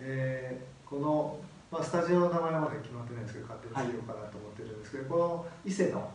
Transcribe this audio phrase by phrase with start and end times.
[0.00, 1.38] えー、この、
[1.70, 6.10] まあ、スタジオの名前はまだ決まってないんですけど、勝手にしようかなと思ってるんですけど、はい、この伊勢の、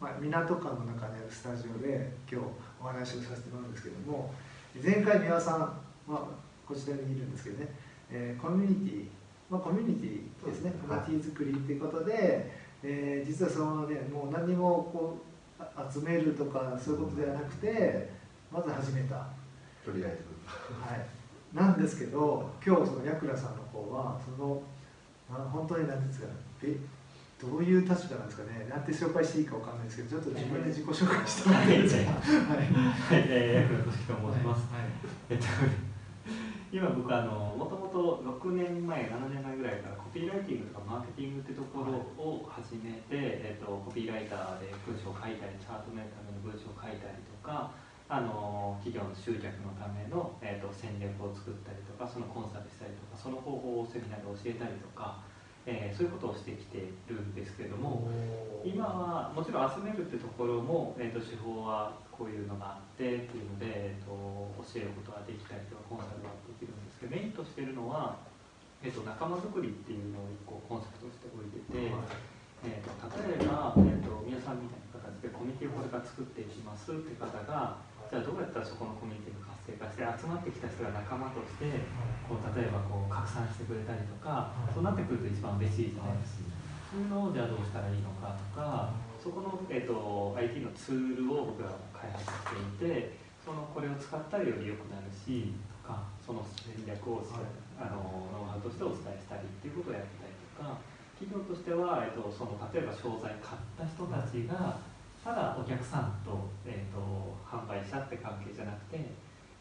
[0.00, 2.46] まあ、港館の中にあるスタジオで、今日
[2.80, 4.32] お話をさせてもらうんですけども。
[4.82, 5.58] 前回三輪さん、
[6.10, 6.18] まあ、
[6.66, 7.68] こちらにいるんですけどね、
[8.10, 9.06] えー、コミュニティ、
[9.48, 12.50] まあ、コミュニティですね、コミュニティ作りっていうことで、
[12.82, 15.18] えー、実はそのね、もう何もこ
[15.60, 18.10] う集めるとかそういうことではなくて、
[18.52, 19.28] まず始めた。
[19.84, 20.50] とりあえず。
[20.80, 21.06] はい。
[21.54, 24.60] なんですけど、今日その矢倉さんの方は、その、
[25.30, 26.26] まあ、本当に何ですか、
[26.62, 26.76] え
[27.40, 32.10] どういう立場なんですかね、なんて紹介していいかわかんないですけど、ちょっと自分で自己紹介してもらっていいですか？
[32.10, 32.58] はい。
[32.58, 32.66] はい、
[33.28, 34.72] えー、矢倉俊樹と申します。
[34.72, 34.84] はい。
[35.30, 35.44] えっと、
[36.72, 47.70] 今僕あのもともと6年前、7年前ぐらいからコピーライティングとかマーケティングってところを始めて、えっと、コピーライターで文章を書いたり、チャートメーターの文章を書いたりとか、
[48.08, 55.24] あの企業の集客のための、えーと、戦略を作ったりとかそのコンサルしたりとかその方法をセミナーで教えたりとか、
[55.64, 58.04] えー、そういうことをしてきてるんですけども
[58.60, 64.12] 今はもちろん集めるってところも、えーと、手法はこういうのがあってっていうので、えーと、
[64.60, 68.20] 教えることができたりとかコンサルができるんですけどメインとしてるのは、
[68.84, 72.44] えー、と仲間づくりっていうのを一個コンセプトとして置いてて。
[72.64, 77.76] えーと、例えば、えーと、皆さんみたいな形でコミュニティをこれから作っていきますって方が
[78.10, 81.66] じゃあどうやったらそこのコミュニティが活性化して集まってきた人が仲間として
[82.28, 86.54] こう例えばこう拡散してくれたりとか、そうなってくると一番嬉しいじゃないですか。
[86.94, 95.50] そういうのをじゃあどうしたらいいのかとかそこの、えーと、IT のツールを僕らは開発していてそのこれを使ったらより良くなるし
[95.82, 97.18] とかその戦略を、
[97.74, 100.78] あのノウハウとしてお伝えしたりっていうことをやったりとか
[101.18, 104.78] 企業としては、えーと、その例えば商材買った人たちが
[105.24, 106.36] ただお客さんと,、
[106.68, 107.00] えーと、
[107.40, 109.00] 販売者って関係じゃなくて、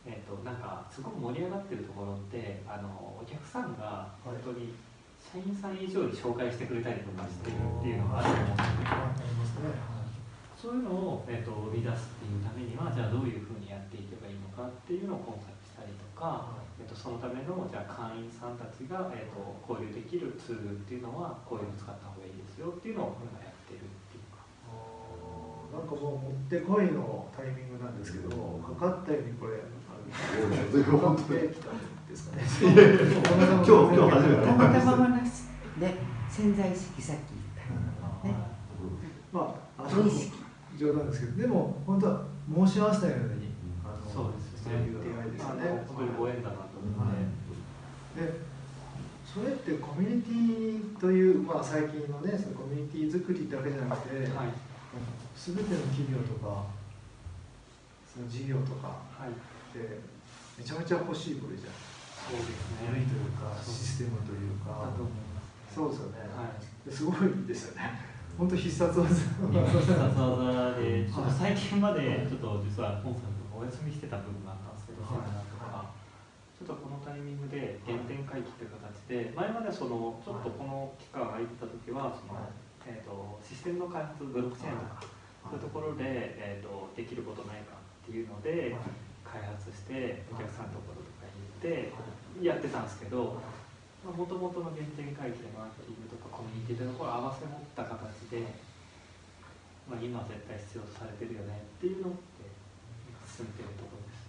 [0.04, 4.76] えーと、なんかすごく盛り上がってるところってあのお客さんが本当に
[5.24, 10.04] 社員さん以上に紹介してくれたりとかしてるっていうのがあると思うんですね。
[10.60, 23.16] そういうのを、えー、と生み出すっていうためにはじゃあどういうふうにやっていけばいいのかっていうのをコンサルしたりとか、えー、とそのためのじゃあ会員さんたちが、えー、と交流できるツールっていうのはこういうのを使った方がいいですよっていうのを
[26.04, 32.44] もうもってこいのタイミングなんですけど、かかったようにこれ、あの本当に来たんですかね。
[32.60, 34.46] 今日今日初めて。
[34.46, 35.48] たまたま話
[35.80, 35.96] で
[36.30, 37.56] 潜在意識さっき言っ
[38.22, 38.28] た。
[38.28, 38.36] ね。
[39.32, 40.04] まああの
[40.78, 43.56] 冗談ですけど、でも本当は申し合わせたように、
[43.86, 44.84] あのそうですね。
[44.84, 45.88] いう出会いですよね。
[45.88, 47.08] 本当にご縁だなと思っ
[48.20, 48.22] て。
[48.22, 48.52] で。
[49.34, 54.54] それってコミュニティという、まあ、最近のねそのコミュニティ作りだけじゃなくて、はい、
[55.36, 56.66] 全ての企業とか
[58.06, 60.00] その事業とかって
[60.58, 61.74] めちゃめちゃ欲しい部類じゃん。
[62.24, 62.88] そうですね。
[62.88, 64.94] 部類というかシステムというか。
[65.74, 67.98] そうですよね、はい、すごいですよね。
[68.38, 69.10] 本当必殺技。
[69.10, 75.90] 必殺技でちょっと最近までちょっと実はコンサルとかお休みしてた部分があったんですけど、はい、とか
[76.54, 82.38] ちょっとこのタイミングで原点回帰という形で前までそのちょっとこの期間空いてた時はその、
[82.88, 85.04] えーと、システムの開発ブロックチェーンとか
[85.50, 86.04] そういうところで、
[86.40, 88.76] えーと、できることないかっていうので、
[89.24, 93.40] 開発してお客さんのところとかに行ってやってたんですけど
[94.06, 98.44] もともとの原点回帰マーケティングとかコミュニティというところを合わせ持った形で、
[99.88, 102.44] まあ、今絶対必要とされてるよねっていうのって
[103.24, 104.28] 進めてるところです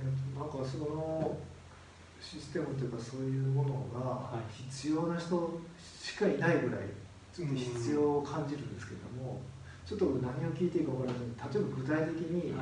[0.00, 0.10] ね。
[0.32, 1.36] なんかその
[2.18, 6.88] システムというかそういうものが必要な人しかいないぐらい
[7.46, 9.40] 必要を感じるんですけれども、
[9.86, 11.22] ちょっと何を聞いていいか分からない
[11.52, 12.54] 例えば具体的に、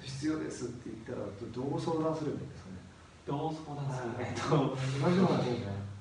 [0.00, 2.78] 必要ですって言ったらどう相談すればいいんですかね？
[3.26, 4.10] どう相談する？
[4.18, 5.38] えっと同じような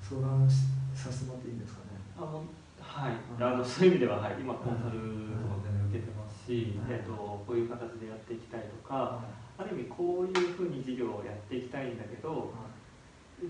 [0.02, 2.02] 相談させてもらっていいんですかね？
[2.18, 2.44] あの
[2.82, 9.22] はい、あのそういう意味では、はい、今コンサルとか全然受けてますし、えっと、こういう形でやっていきたいとか、
[9.58, 12.52] ある意味こういうふうに事業をやっていきたいんだけど、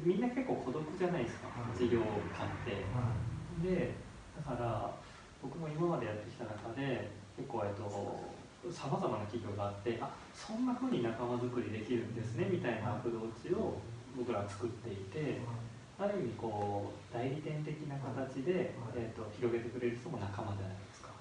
[0.03, 2.83] みんな結構孤独じゃないですか、事業を買って。
[3.61, 3.93] で
[4.37, 4.91] だから
[5.41, 7.89] 僕も今までやってきた中で結構えっと
[8.69, 13.81] さまざまな企業があってあそんなふうに仲間づくりできるんですねみたいなアプローチを
[14.15, 15.41] 僕らは作っていて
[15.97, 21.13] ある意味こう代理店的な形で、えーと、広げてくれる人も仲間じゃないですか。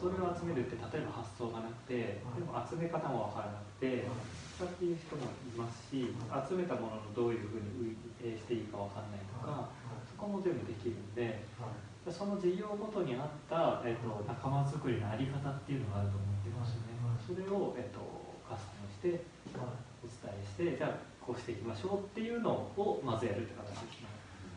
[0.00, 4.08] それを集めるって例えば発想がなくてでも集め方も分からなくて
[4.56, 6.08] そうっていう人もいますし
[6.48, 9.68] 集めたもののどういうふうに運営していいか分かんないとか
[10.16, 18.00] そこも全部できるんで、はい、その事業ごとに合った、えーと、仲間づくりのあり方っていうのがあると思ってますね、はい、それを、えーと、
[18.48, 19.20] 合算して、
[19.52, 22.48] はい、お伝えしてじゃあこうしていきましょうっていうの
[22.80, 24.08] をまずやるって形ですね。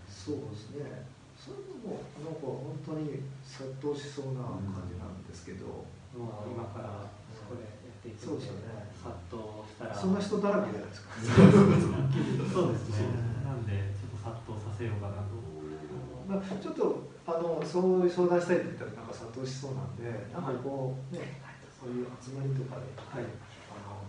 [0.07, 1.03] そうですね。
[1.35, 5.83] それもなんか本当に殺到しそうな感じなんですけど、
[6.15, 7.03] うん、もう今から
[7.35, 8.85] そこでやっていくそうですよね。
[8.95, 9.95] 殺到したら。
[9.97, 11.17] そんな人だらけじゃないですか。
[12.53, 13.41] そうですね。
[13.41, 15.48] なんでちょっと殺到させようかなと
[16.29, 21.41] まあ、ちょっとあのそういう相談したいって言ったらなんか殺到しそうなんでなんかこうね
[21.73, 24.05] そういう集まりとかで、はい、あの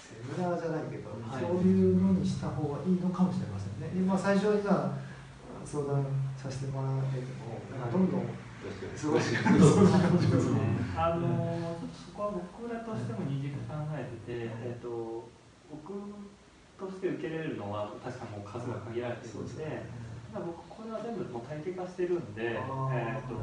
[0.00, 1.44] セミナーじゃないけど、はい。
[1.44, 3.92] そういうのにした方がいいのかもしれませんね。
[3.92, 4.96] 今最初にさ
[5.60, 6.08] 相談
[6.40, 8.24] させてもらってても、なんかどんどん
[8.96, 10.56] 忙しくなりそうな感じがする
[10.96, 15.28] あのちょっとそこは僕らとしても二軸考えてて、えっと
[15.68, 15.92] 僕
[16.80, 19.82] として受けれるのは確かもう数が限られているので、
[20.30, 23.34] ただ僕これは全部もう体系化してるんで、えっと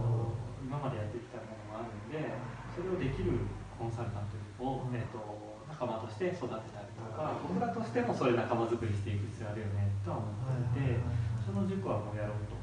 [0.63, 2.31] 今までやってきたものがあるんで、
[2.71, 3.43] それをできる
[3.75, 5.19] コンサルタントを、えっと
[5.67, 11.03] 仲間として育てたりとか、僕らとしてもそれ仲間作りしていく必要あるよねとは思っていて、
[11.43, 12.55] その塾はもうやろうと。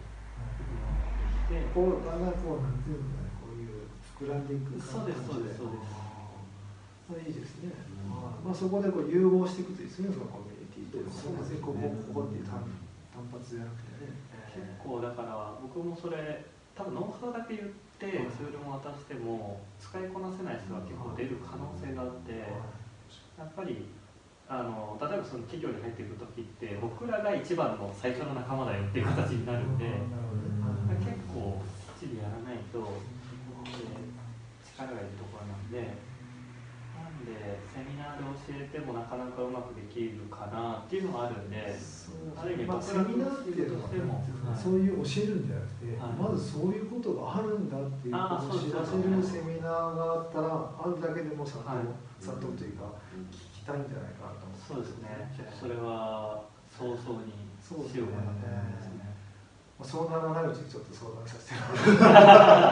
[1.52, 3.84] でこうだんだんこうなんていうんだねこういう
[4.16, 5.92] 膨らんでいくそうですそうですそうです。
[7.04, 7.68] それいいですね、
[8.08, 11.60] まあそこでこう融合していくといいですねそのコミュニティというそうですね。
[11.60, 12.64] ここここっていう単
[13.14, 14.10] 単発じゃなくてね、
[14.50, 16.42] 結構だから僕もそれ
[16.74, 17.68] 多分ノウハウだけ言っ
[18.02, 22.42] てツールも渡しても使いこなせない人が結構出る可能性があって
[23.38, 23.86] やっぱり
[24.50, 29.86] あの例えばその企業に入っていく時って僕らが一番の最初の仲間だよっていう形になるんで
[30.98, 31.62] 結構
[31.98, 32.82] きっちりやらないと
[34.74, 35.94] 力がいるところなんで
[36.94, 41.74] なんでセミナーで教えてもなかなかうまくできるかなっていうのがあるんで
[42.36, 44.58] ある意味まあ、セミナーっていうのは、はい。
[44.58, 50.48] そういう教えるんじゃなくて、はいまずそういうことがあるんだっていうことを知らせるセミナーがあったら
[50.78, 51.86] あるだけでも佐藤,、はい。
[52.22, 52.94] 佐藤というか
[53.30, 54.64] 聞きたいんじゃないかなと思って。
[54.64, 55.34] そうですね。
[55.58, 59.04] それは早々にしようかなと思いますね。
[59.78, 61.66] まあそうならないうちにちょっと相談させても
[61.98, 62.70] ら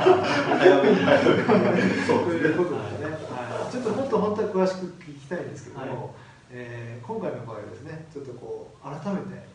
[2.07, 3.19] そうということでね、は
[3.73, 6.11] ちょっともっと本当は詳しく聞きたいんですけども、はい
[6.51, 9.49] えー今回の場合はですねちょっとこう改めて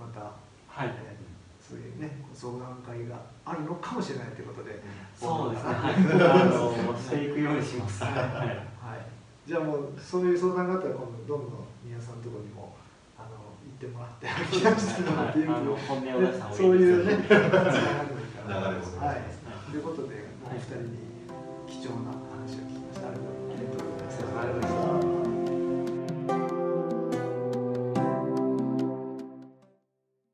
[0.00, 0.20] また、
[0.66, 1.18] はいえー
[1.60, 4.80] そういうね相談会があるのかもしれないということで、
[5.12, 5.68] そうですね。
[5.68, 6.00] ははいい。
[6.00, 8.00] あのしていくようにします。
[8.08, 8.14] はい。
[8.16, 9.04] はい、
[9.46, 12.72] じゃあもうそういう相談があったら今度どんどん宮さんのところにも
[13.18, 14.26] あの行ってもらって
[14.56, 16.56] 聞かせてもらっていいあの本音を出した方がい。
[16.56, 17.68] そういうね、流れ流れを
[19.04, 19.70] はい。
[19.70, 20.96] ということで、お二人に
[21.68, 22.16] 貴重な
[24.38, 24.97] Hallelujah.